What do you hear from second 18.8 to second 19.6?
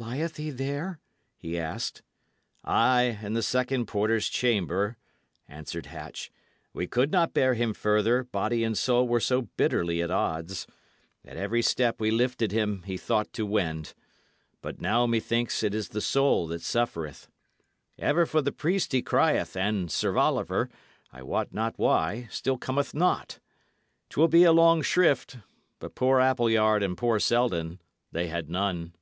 he crieth,